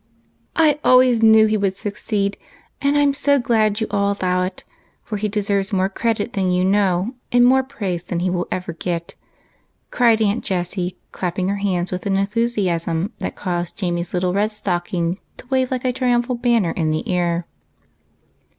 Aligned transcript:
"I 0.55 0.79
always 0.83 1.21
knew 1.21 1.45
he 1.45 1.57
would 1.57 1.77
succeed, 1.77 2.35
and 2.81 2.97
I'm 2.97 3.13
so 3.13 3.37
glad 3.37 3.79
you 3.79 3.85
all 3.91 4.17
allow 4.19 4.41
it, 4.41 4.63
for 5.03 5.17
he 5.17 5.27
deserves 5.29 5.71
more 5.71 5.89
credit 5.89 6.33
than 6.33 6.49
you 6.49 6.63
know, 6.65 7.13
and 7.31 7.45
more 7.45 7.61
praise 7.61 8.01
than 8.01 8.19
he 8.21 8.29
will 8.31 8.47
ever 8.51 8.73
get," 8.73 9.13
cried 9.91 10.19
Aunt 10.19 10.43
Jessie, 10.43 10.97
clapping 11.11 11.49
her 11.49 11.57
hands 11.57 11.91
with 11.91 12.07
an 12.07 12.15
enthusiasm 12.17 13.13
that 13.19 13.35
caused 13.35 13.77
Jamie's 13.77 14.11
little 14.11 14.33
red 14.33 14.49
stocking 14.49 15.19
to 15.37 15.45
wave 15.51 15.69
like 15.69 15.85
a 15.85 15.93
triumphal 15.93 16.33
banner 16.33 16.71
in 16.71 16.89
the 16.89 17.07
air. 17.07 17.45